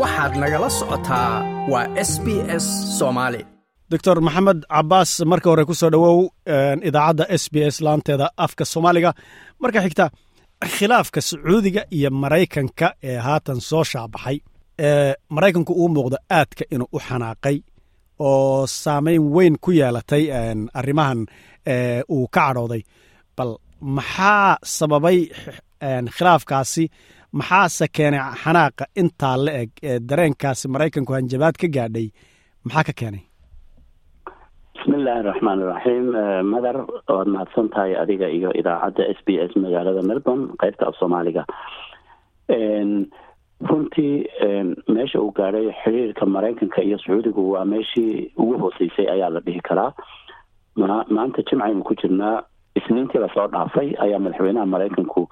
[0.00, 1.30] waxaad nagala socotaa
[1.72, 2.26] waa s b
[2.64, 2.66] s
[2.98, 3.40] soomaali
[3.92, 6.18] doctor maxamed cabaas marka hore ku soo dhowow
[6.88, 9.10] idaacadda s b s laanteeda afka soomaaliga.
[9.62, 10.06] Marka xigta
[10.76, 14.36] khilaafka sacuudiga iyo maraykanka ee haatan soo shaabaxay
[14.88, 17.56] ee maraykanku uu muuqdo aadka inuu u xanaaqay
[18.28, 20.24] oo saamayn weyn ku yeelatay
[20.80, 21.20] arrimahan
[22.16, 22.82] uu ka cadhooday.
[23.36, 23.50] Bal
[23.96, 25.18] maxaa sababay
[26.16, 26.84] khilaafkaasi
[27.38, 32.06] maxaase keenay xanaaqa intaa la eg ee dareenkaasi maraykanku hanjabaad ka gaadhay?
[32.66, 33.22] Maxaa ka keenay?
[34.76, 36.06] Bismi illaahi raxmaan iraxiim
[36.52, 36.76] madar
[37.16, 41.42] waad mahadsan tahay adiga iyo idaacadda s b s magaalada melbourne qeybta af soomaaliga.
[43.70, 44.14] Runtii
[44.94, 49.92] meesha uu gaadhay xiriirka maraykanka iyo sacuudigu waa meeshii ugu hooseysay ayaa la dhihi karaa.
[50.76, 52.42] Ma maanta jimcaynu ku jirnaa
[52.78, 55.22] isniintii la soo dhaafay ayaa madaxweynaha maraykanku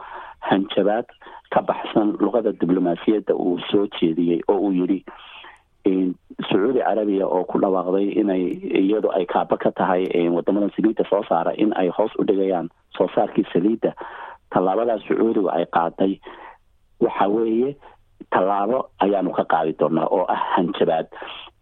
[0.50, 1.06] hanjabaad
[1.54, 5.00] ka baxsan luqada diblomaasiyadda uu soo jeediyey oo uu yidhi
[6.48, 8.42] sacuudi carabiya oo ku dhawaaqday inay
[8.82, 13.08] iyadu ay kaaba ka tahay wadamadan saliidda soo saara in ay hoos u dhigayaan soo
[13.14, 13.92] saarkii saliidda.
[14.52, 16.12] Tallaabadaas sacuudigu ay qaaday
[17.00, 17.76] waxa weeye
[18.34, 21.06] tallaabo ayaanu ka qaadi doonaa oo ah hanjabaad.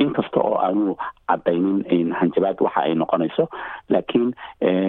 [0.01, 0.97] Inkasta oo aanu
[1.29, 3.45] cadaynin hanjabaad waxa ay noqonayso
[3.93, 4.33] laakiin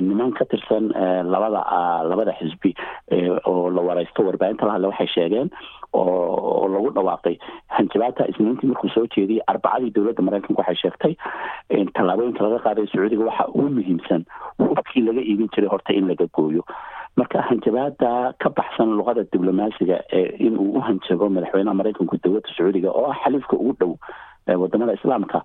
[0.08, 0.90] niman ka tirsan
[1.34, 1.62] labada
[2.10, 2.72] labada xisbi
[3.46, 5.50] oo la wareysto warbaahinta la hadle waxay sheegeen
[5.94, 7.36] oo lagu dhawaaqay.
[7.68, 11.14] Hanjabaadta isniintii markuu soo jeediyey arbacadii dowladda maraykanka waxay sheegtay
[11.98, 14.24] tallaabooyinka laga qaaday sacuudiga waxa ugu muhiimsan.
[14.60, 16.64] Hubkii laga iibin jiray horta in laga gooyo
[17.20, 19.98] marka hanjabaada ka baxsan luqada diblomaasiga
[20.40, 23.94] in uu u hanjabo madaxweynaha maraykanku dowladda sacuudiga oo ah xaliifka ugu dhow
[24.62, 25.42] waddamada islaamka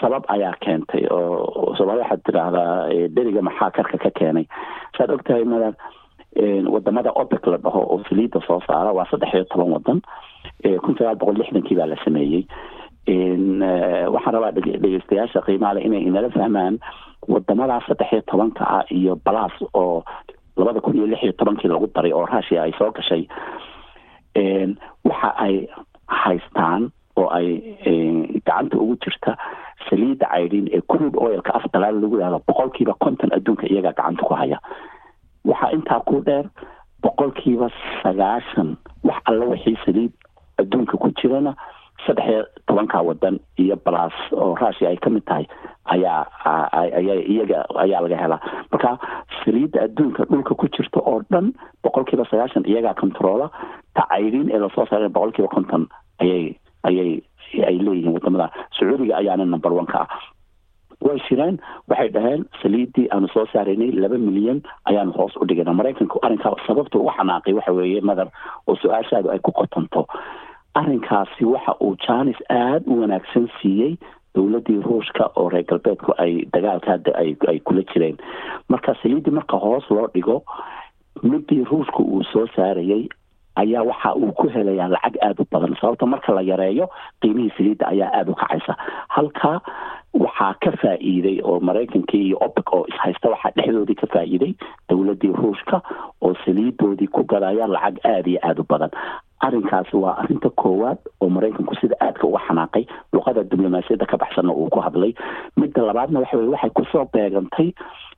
[0.00, 4.46] sabab ayaa keentay oo sabab waxaad tiraahdaa dheriga maxaa karka ka keenay.
[4.98, 5.72] Saad ogtahay madar
[6.74, 10.00] waddamada opec la dhaho oo saliidda soo saara waa saddex iyo toban wadan
[10.82, 12.44] kun sagaal boqol lixdankii baa la sameeyey.
[14.14, 16.78] Waxaan rabaa dhegeystayaasha qiimaale inay inala fahmaan
[17.28, 20.04] wadamadaa saddex iyo tobanka ah iyo balas oo
[20.56, 23.26] labada kun iyo lix iyo tobankii lagu daray oo rushia ay soo gashay
[25.04, 25.66] waxa ay
[26.08, 27.48] haystaan oo ay
[28.46, 29.36] gacanta ugu jirta
[29.88, 34.58] saliidda caydhin ee crude oilka af lagu yihahdo boqolkiiba konton adduunka iyagaa gacanta ku haya.
[35.44, 36.46] Waxaa intaa ku dheer
[37.02, 37.68] boqolkiiba
[38.02, 40.12] sagaashan wax alla wixii saliid
[40.58, 41.54] adduunka ku jirana
[42.06, 45.46] saddex iyo tobanka wadan iyo balas oo rushia ay ka mid tahay
[45.94, 46.20] ayaa
[46.98, 48.40] aya iyaga ayaa laga helaa.
[48.72, 48.90] Marka
[49.44, 51.52] saliidda adduunka dhulka ku jirta oo dhan
[51.84, 53.50] boqolkiiba sagaashan iyagaa controola
[53.94, 55.86] ta caydhin ee la soo saara boqolkiiba konton
[56.22, 56.54] ayay
[56.88, 57.10] ayay
[57.68, 58.50] ay leeyihiin waddamada.
[58.78, 60.20] Sacuudiga ayaana number one ka ah.
[61.02, 61.56] Way shireen
[61.90, 66.98] waxay dhaheen saliiddii aanu soo saaraynay laba milyan ayaanu hoos u dhigana maraykanku arrinkaa sababta
[66.98, 68.28] ugu xanaaqay waxa weeye madar
[68.68, 70.06] oo su'aashaadu ay ku qotonto.
[70.80, 73.96] Arrinkaasi waxa uu jaanis aada u wanaagsan siiyey
[74.34, 78.16] dowladdii ruushka oo reer galbeedku ay dagaalka hadda ay kula jireen.
[78.68, 80.42] Marka saliiddii marka hoos loo dhigo
[81.22, 83.08] midii ruushka uu soo saarayay
[83.56, 85.76] ayaa waxa uu ku helayaa lacag aada u badan.
[85.80, 86.88] Sababta marka la yareeyo
[87.20, 88.76] qiimihii saliidda ayaa aada u kacaysa.
[89.08, 89.60] Halka
[90.14, 94.54] waxaa ka faa'iiday oo maraykankii iyo opec oo ishaysta waxaa dhexdoodii ka faa'iiday
[94.88, 95.80] dowladdii ruushka
[96.22, 98.90] oo saliidoodii ku gadaya lacag aada iyo aada u badan
[99.46, 104.68] arrinkaasi waa arrinta koowaad oo maraykanku sida aadka uga xanaaqay luqada diblomaasiyadda ka baxsanna uu
[104.70, 105.12] ku hadlay.
[105.56, 107.72] Midda labaadna waxa weye waxay ku soo beegantay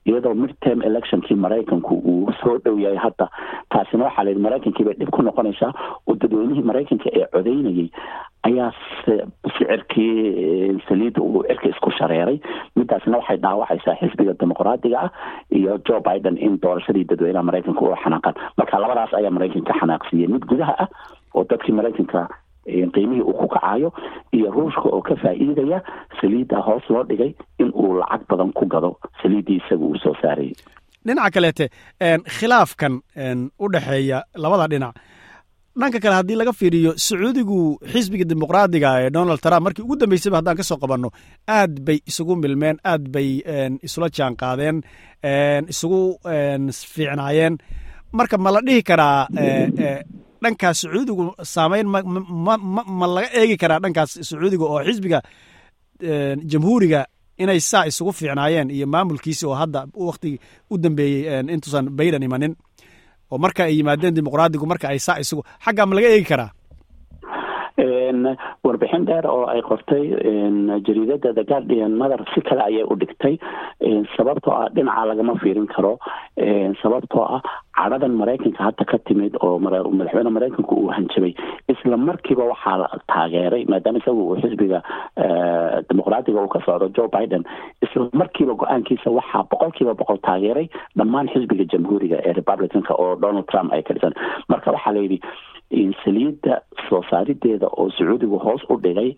[0.09, 3.27] iyadoo midterm electionkii maraykanku uu soo dhow yahay hadda
[3.75, 5.73] taasina waxaa layidhi maraykankii bay dhib ku noqonaysaa
[6.09, 7.89] oo dadweynihii maraykanka ee codeynayay.
[8.49, 8.71] Ayaa
[9.59, 12.39] sicirkii saliidda uu cirka isku shareeray.
[12.77, 15.11] Midaasna waxay dhaawacaysaa xisbiga dimuqraadiga ah
[15.51, 20.29] iyo joe biden in doorashadii dadweynaha maraykanka u xanaaqaan marka labadaas ayaa maraykanka ka xanaaqsiiyey
[20.35, 20.89] mid gudaha ah
[21.35, 22.29] oo dadkii maraykanka
[22.95, 23.93] qiimihii uu ku kacayo
[24.33, 25.79] iyo ruushka oo ka faa'iidaya
[26.21, 28.91] saliidda hoos loo dhigay in uu lacag badan ku gado
[29.23, 30.55] saliiddii isaga uu soo saarayay
[31.07, 31.67] dhinaca kaleete
[32.39, 32.95] khilaafkan
[33.61, 34.95] u dhexeeya labada dhinac.
[35.81, 37.59] Dhanka kale haddii laga fiiriyo sacuudigu
[37.93, 41.11] xisbiga dimuqraadiga ee donald trump markii ugu dambeysayba haddaan ka soo qabanno
[41.57, 43.29] aad bay isugu milmeen aad bay
[43.87, 44.77] isula jaan qaadeen
[45.73, 46.01] isugu
[46.95, 47.59] fiicnaayeen.
[48.19, 49.27] Marka ma la dhihi karaa
[50.45, 51.25] dhankaas sacuudigu
[51.55, 51.87] saameyn
[53.01, 55.19] ma laga eegi karaa dhankaas sacuudiga oo xisbiga
[56.53, 57.01] jamhuuriga
[57.43, 60.39] inay saa isugu fiicnaayeen iyo maamulkiisi oo hadda waktigii
[60.71, 62.53] u dambeeyey intuusan bayden imanin.
[63.31, 66.51] Oo marka ay yimaadeen dimuqraadigu marka ay saa isugu xaggaa ma laga eegi karaa
[68.65, 70.05] warbixin dheer oo ay qortay
[70.87, 73.35] jariidada the guardian mother si kale ayay u dhigtay
[74.17, 75.99] sababtoo ah dhinaca lagama fiirin karo
[76.83, 77.41] sababtoo ah
[77.79, 81.33] cadhadan maraykanka hadda ka timid oo madaxweyne maraykanku uu hanjabay.
[81.73, 84.79] Isla markiiba waxaa la taageeray maadaama isaga uu xisbiga
[85.89, 87.45] dimuqraadiga uu ka socdo joe biden
[87.87, 90.67] isla markiiba go'aankiisa waxaa boqolkiiba boqol taageeray
[90.99, 94.15] dhammaan xisbiga jamhuuriga ee republicanka oo donald trump ay ka dhisan.
[94.49, 95.19] Marka waxaa layidhi
[96.05, 99.17] saliidda soo saarideeda oo sacuudigu hoos u dhigay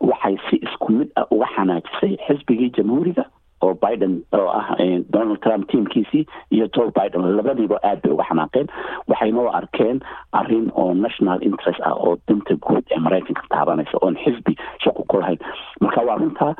[0.00, 3.24] waxay si isku mid ah uga xanaajisay xisbigii jamhuuriga
[3.62, 4.76] oo biden oo ah
[5.14, 7.22] donald trump tiamkiisii iyo joe biden.
[7.36, 8.66] Labadiiba aad bay uga xanaaqeen.
[9.08, 10.00] Waxayna u arkeen
[10.32, 15.20] arrin oo national interest ah oo danta guud ee maraykanka taabanaysa oon xisbi shaqo ku
[15.20, 15.38] lahayn.
[15.80, 16.54] Marka waa runtaa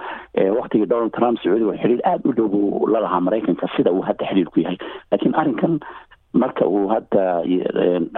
[0.59, 4.61] waktigii donald trump sacuudiga xiriir aada u dhow buu lalahaa maraykanka sida uu hadda xiriirku
[4.61, 4.79] yahay.
[5.11, 5.81] Laakiin arrinkan
[6.33, 7.23] marka uu hadda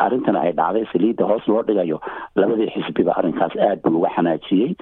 [0.07, 1.99] arrintan ay dhacday saliidda hoos loo dhigayo
[2.37, 4.75] labadii xisbiba arrinkaas aad buu uga xanaajiyey.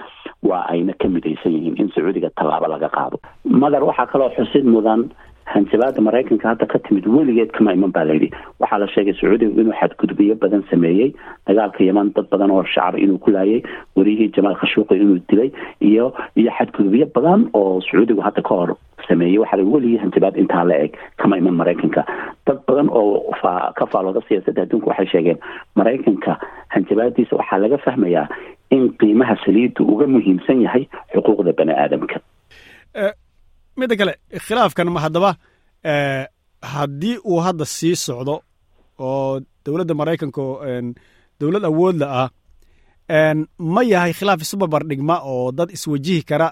[0.43, 3.17] Waa ayna ka midaysan yihiin in sacuudiga tallaabo laga qaado.
[3.45, 5.11] Madar waxaa kaloo xusid mudan
[5.53, 8.29] hanjabaada maraykanka hadda ka timid weligeed kama iman baa layidhi.
[8.61, 11.09] Waxaa la sheegay sacuudigu inuu xadgudbiyo badan sameeyey
[11.47, 13.63] dagaalka yaman dad badan oo shacab inuu ku laayay
[13.97, 15.51] wariyihii jamaal khashuuqi inuu dilay
[15.81, 18.71] iyo iyo xadgudubyo badan oo sacuudigu hadda ka hor
[19.09, 22.03] sameeyey waxaa weligii hanjabaad intaa la eg kama iman maraykanka.
[22.47, 23.33] Dad badan oo
[23.79, 25.39] ka faalooda siyaasadda adduunka waxay sheegeen
[25.79, 26.33] maraykanka
[26.75, 28.27] hanjabaadiisa waxaa laga fahmayaa
[28.75, 30.85] in qiimaha saliiddu uga muhiimsan yahay
[31.15, 32.17] xuquuqda bani aadamka
[33.81, 34.13] midda kale
[34.47, 35.31] khilaafkan ma haddaba
[36.75, 38.35] haddii uu hadda sii socdo
[38.99, 40.43] oo dowladda maraykanka
[41.41, 42.29] dowlad awoodla ah
[43.75, 46.49] ma yahay khilaaf isu barbardhigma oo dad iswajihi kara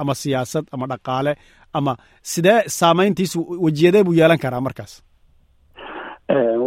[0.00, 1.32] ama siyaasad ama dhaqaale
[1.78, 1.92] ama
[2.32, 4.92] sidee saamayntiisu wejiyadee buu yeelan karaa markaas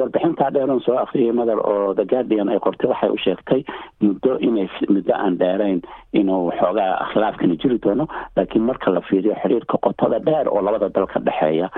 [0.04, 3.62] warbixintaa dheeran soo akriyay madar oo the guardian ay qortay waxay u sheegtay
[4.02, 5.82] muddo inay muddo aan dheerayn
[6.14, 11.08] inuu xoogaa khilaafkani jiri doono laakiin marka la fiiriyo xiriirka qotada dheer oo labada dal
[11.08, 11.70] ka dhexeeya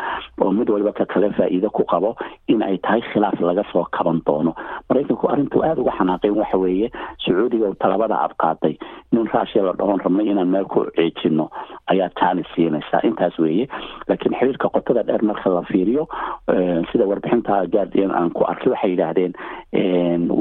[0.42, 2.16] oo mid waliba ka kale faa'iido ku qabo
[2.48, 4.54] in ay tahay khilaaf laga soo kaban doono.
[4.90, 6.92] Maraykanku arrintuu aada uga xanaaqeen waxa weeye
[7.26, 8.76] sacuudiga talabada adqaaday
[9.12, 11.50] nin raashiya la dhahoon rabnay inaan meel ku ceejino
[11.94, 13.68] ayaa taani siinaysaa intaas weeye
[14.08, 16.08] laakiin xiriirka qotada dheer marka la fiiriyo
[16.92, 19.34] sida warbixinta guardian aan ku arkay waxay yidhaahdeen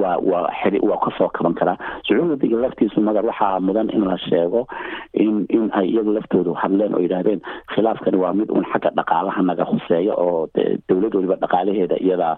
[0.00, 0.48] waa waa
[0.88, 1.76] waa ka soo kaban karaa.
[2.06, 4.66] Sacuudiga laftiisu magar waxaa mudan in la sheego
[5.14, 7.40] in in ay iyaga laftoodu hadleen oo yidhaahdeen
[7.74, 10.46] khilaafkani waa mid uun xagga dhaqaalaha naga huseeya oo
[10.88, 12.36] dowlad waliba dhaqaalaheeda iyada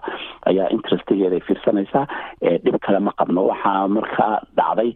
[0.49, 2.05] ayaa interestigeeda fiirsanaysaa
[2.65, 3.47] dhib kale ma qabno.
[3.51, 4.91] Waxaa markaa dhacday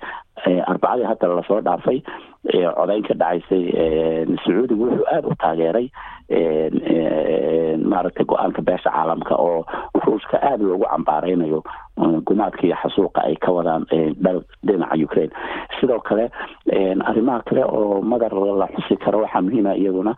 [0.72, 2.00] arbacadii hadda la soo dhaafay
[2.78, 3.64] codayn ka dhacaysay
[4.44, 5.88] sacuudigu wuxuu aada u taageeray
[7.92, 9.66] maaragtay go'aanka beesha caalamka oo
[10.06, 11.64] ruushka aada loogu cambaareynayo
[12.26, 13.86] gumaadka iyo xasuuqa ay ka wadaan
[14.66, 15.34] dhinaca ukraine.
[15.80, 16.30] Sidoo kale
[17.06, 20.16] arrimaha kale oo madar la xusi karo waxaa muhiima iyaduna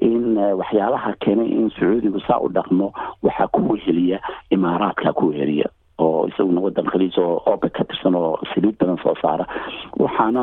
[0.00, 2.92] in waxyaalaha keenay in sacuudigu saa u dhaqmo
[3.22, 4.18] waxaa ku weheliya
[4.50, 5.68] imaaraadka ku weheliya
[6.00, 9.44] oo isaguna wadan khaliij oo opec ka tirsan oo saliid badan soo saara.
[10.02, 10.42] Waxaana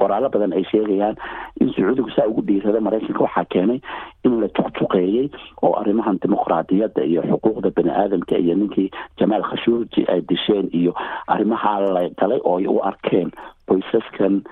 [0.00, 1.16] qoraalo badan ay sheegayaan
[1.60, 3.80] in sacuudigu saa ugu dhiirada maraykanka waxaa keenay
[4.24, 5.30] in la juqjuqeeyey
[5.62, 10.92] oo arrimahan dimuqraadiyadda iyo xuquuqda bani aadamka iyo ninkii jamaal khashuuji ay disheen iyo
[11.26, 13.30] arrimaha la galay oo ay u arkeen
[13.68, 14.42] qoysaskan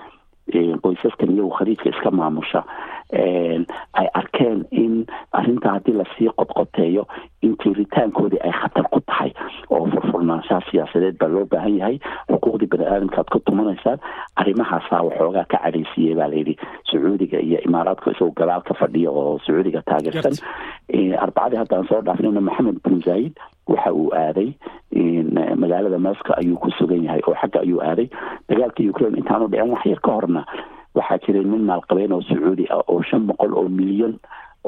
[0.83, 2.65] qoysaskan iyagu khaliijka iska maamusha
[3.13, 7.07] ay arkeen in arrinta haddii la sii qodqoteeyo
[7.43, 9.33] in tiiritaankoodii ay khatar ku tahay.
[9.71, 11.99] Oo furfurnaanshaha siyaasadeed baa loo baahan yahay.
[12.31, 13.99] Xuquuqdii bani aadamka aad ku tumanaysaan
[14.37, 16.57] arrimahaasaa waxoogaa ka cadhaysiiyey baa layidhi
[16.91, 20.37] sacuudiga iyo imaaraadku isagoo gadaal ka fadhiya oo sacuudiga taageersan.
[21.25, 23.35] Arbacadii haddaan soo dhaafnayna maxamed bin zaayid
[23.69, 24.55] waxa uu aaday
[25.57, 28.09] magaalada moscow ayuu ku sugan yahay oo xagga ayuu aaday.
[28.49, 30.45] Dagaalka ukraine intaanu dhicin wax yar ka horna
[30.97, 34.15] waxaa jiray nin maalqabeen oo sacuudi ah oo shan boqol oo milyan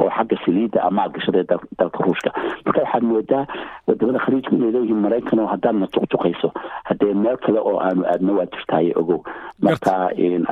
[0.00, 1.44] oo xagga saliidda amaal gashaday
[1.78, 2.30] dalka ruushka.
[2.64, 3.44] Marka waxaad moodaa
[3.86, 6.48] waddamada khaliijku inay leeyihiin maraykan oo haddaadna juqjuqayso
[6.88, 9.20] haddee meel kale oo aanu aadna waa jirtaaye ogow.
[9.66, 9.92] Marka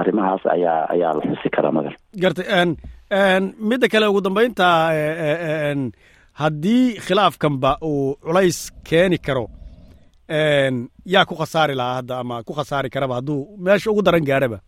[0.00, 2.46] arrimahaas ayaa ayaa la xusi karaa madan gartay
[3.70, 4.66] midda kale ugu dambeynta
[6.40, 8.58] haddii khilaafkanba uu culays
[8.88, 9.46] keeni karo
[11.14, 14.58] yaa ku khasaari lahaa hadda ama ku khasaari karaba hadduu meesha ugu daran gaaraba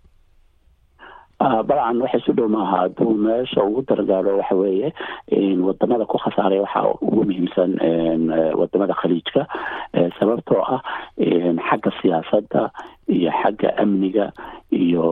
[1.43, 4.93] dabcan waxa isu dhow maaha hadduu meesha ugu dargaaro waxa weeye
[5.67, 7.71] waddamada ku khasaaraya waxaa ugu muhiimsan
[8.61, 9.47] waddamada khaliijka
[10.19, 10.81] sababtoo ah
[11.69, 12.71] xagga siyaasadda
[13.11, 14.31] iyo xagga amniga
[14.71, 15.03] iyo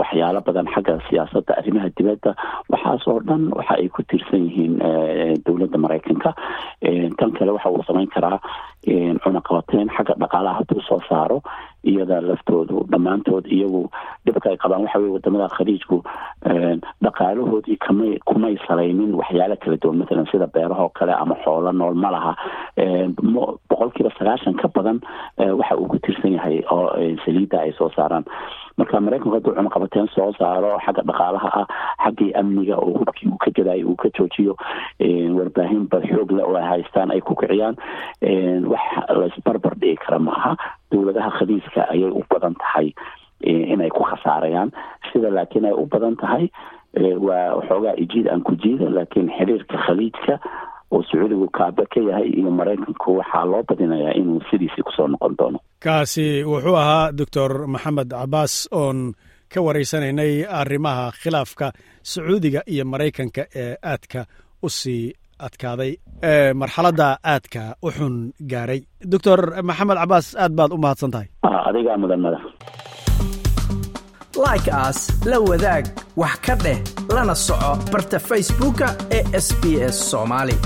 [0.00, 2.30] waxyaalo badan xagga siyaasadda arrimaha dibadda.
[2.70, 4.76] Waxaas oo dhan waxa ay ku tiirsan yihiin
[5.46, 6.30] dowladda maraykanka.
[7.18, 8.38] Tan kale waxa uu samayn karaa
[9.24, 11.40] cunaqabateyn xagga dhaqaalaha hadduu soo saaro
[11.84, 13.88] iyada laftoodu dhammaantood iyagu
[14.26, 16.02] dhibka ay qabaan waxa weye waddamada khaliijku
[17.04, 22.10] dhaqaalahoodii kamay kumay salaynin waxyaalo kala duwan matalan sida beerahoo kale ama xoolo nool ma
[22.10, 22.32] laha.
[23.70, 25.00] Boqol kiiba sagaashan ka badan
[25.38, 26.92] waxa uu ku tirsan yahay oo
[27.24, 28.24] saliidda ay soo saaraan
[28.78, 31.66] marka maraykanku hadduu cunaqabateen soo saaro xagga dhaqaalaha ah
[32.04, 34.56] xaggii amniga oo hubkii uu ka gadaayo uu ka joojiyo
[35.38, 37.76] warbaahin bad xoog le oo ay haystaan ay ku kiciyaan
[38.72, 38.84] wax
[39.20, 40.52] laysbarbar dhigi kara ma aha.
[40.92, 42.92] Dowladaha khaliiska ayay u badan tahay
[43.44, 44.70] inay ku khasaarayaan.
[45.12, 46.50] Sida laakiin ay u badan tahay
[47.26, 50.38] waa waxoogaa ijiid aan ku jiida laakiin xiriirka khaliijka
[50.94, 55.34] oo sacuudigu kaaba ka yahay iyo maraykanku waxaa loo badinayaa inuu sidiisii ku soo noqon
[55.38, 55.58] doono.
[55.84, 58.98] Kaasi wuxuu ahaa doctor maxamed cabaas oon
[59.52, 61.66] ka waraysanaynay arrimaha khilaafka
[62.10, 64.20] sacuudiga iyo maraykanka ee aadka
[64.62, 65.02] u sii
[65.46, 65.92] adkaaday.
[66.60, 68.14] Marxaladda aadka u xun
[68.52, 68.80] gaaray.
[69.12, 71.28] Doctor maxamed cabaas aad baad u mahadsan tahay
[71.68, 72.38] adigaa mudan mada
[74.46, 74.98] like aas
[75.30, 75.84] la wadaag
[76.16, 76.78] wax ka dheh
[77.14, 80.56] lana soco barta facebooka ee sb s soomaali